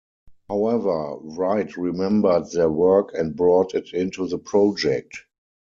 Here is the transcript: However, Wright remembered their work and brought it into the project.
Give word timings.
However, 0.49 1.17
Wright 1.21 1.77
remembered 1.77 2.49
their 2.49 2.71
work 2.71 3.13
and 3.13 3.35
brought 3.35 3.75
it 3.75 3.93
into 3.93 4.27
the 4.27 4.39
project. 4.39 5.27